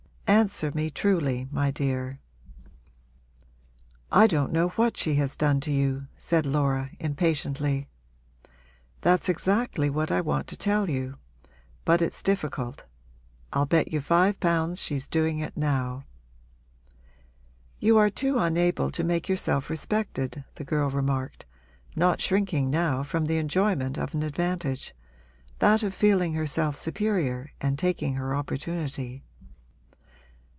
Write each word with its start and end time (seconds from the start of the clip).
Answer 0.41 0.71
me 0.73 0.89
truly, 0.89 1.47
my 1.51 1.69
dear!' 1.69 2.19
'I 4.11 4.25
don't 4.25 4.51
know 4.51 4.69
what 4.69 4.97
she 4.97 5.15
has 5.15 5.37
done 5.37 5.59
to 5.59 5.71
you,' 5.71 6.07
said 6.17 6.47
Laura, 6.47 6.89
impatiently. 6.99 7.87
'That's 9.01 9.29
exactly 9.29 9.87
what 9.87 10.09
I 10.09 10.19
want 10.19 10.47
to 10.47 10.57
tell 10.57 10.89
you. 10.89 11.17
But 11.85 12.01
it's 12.01 12.23
difficult. 12.23 12.85
I'll 13.53 13.67
bet 13.67 13.93
you 13.93 14.01
five 14.01 14.39
pounds 14.39 14.81
she's 14.81 15.07
doing 15.07 15.37
it 15.37 15.55
now!' 15.55 16.05
'You 17.79 17.97
are 17.97 18.09
too 18.09 18.39
unable 18.39 18.89
to 18.89 19.03
make 19.03 19.29
yourself 19.29 19.69
respected,' 19.69 20.43
the 20.55 20.65
girl 20.65 20.89
remarked, 20.89 21.45
not 21.95 22.19
shrinking 22.19 22.71
now 22.71 23.03
from 23.03 23.25
the 23.25 23.37
enjoyment 23.37 23.95
of 23.99 24.15
an 24.15 24.23
advantage 24.23 24.95
that 25.59 25.83
of 25.83 25.93
feeling 25.93 26.33
herself 26.33 26.75
superior 26.77 27.51
and 27.61 27.77
taking 27.77 28.15
her 28.15 28.33
opportunity. 28.33 29.21